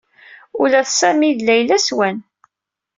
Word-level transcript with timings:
Ula 0.61 0.81
d 0.87 0.89
Sami 0.99 1.31
d 1.37 1.39
Layla 1.45 1.77
swan. 1.87 2.17